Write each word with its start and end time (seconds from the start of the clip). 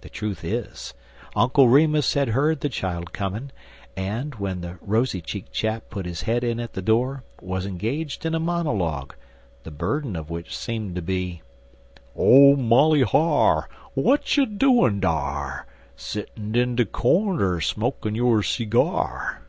The 0.00 0.08
truth 0.08 0.42
is, 0.42 0.92
Uncle 1.36 1.68
Remus 1.68 2.14
had 2.14 2.30
heard 2.30 2.58
the 2.62 2.68
child 2.68 3.12
coming, 3.12 3.52
and, 3.96 4.34
when 4.34 4.60
the 4.60 4.76
rosy 4.80 5.20
cheeked 5.20 5.52
chap 5.52 5.84
put 5.88 6.04
his 6.04 6.22
head 6.22 6.42
in 6.42 6.58
at 6.58 6.72
the 6.72 6.82
door, 6.82 7.22
was 7.40 7.64
engaged 7.64 8.26
in 8.26 8.34
a 8.34 8.40
monologue, 8.40 9.14
the 9.62 9.70
burden 9.70 10.16
of 10.16 10.30
which 10.30 10.56
seemed 10.58 10.96
to 10.96 11.00
be 11.00 11.42
"Ole 12.16 12.56
Molly 12.56 13.02
Har', 13.02 13.68
W'at 13.96 14.36
you 14.36 14.46
doin' 14.46 14.98
dar, 14.98 15.66
Settin' 15.94 16.56
in 16.56 16.74
de 16.74 16.84
cornder 16.84 17.60
Smokin' 17.60 18.16
yo' 18.16 18.40
seegyar?" 18.40 19.42